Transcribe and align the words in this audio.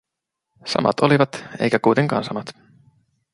Samat 0.65 0.99
olivat, 0.99 1.43
eikä 1.59 1.79
kuitenkaan 1.79 2.23
samat. 2.23 2.45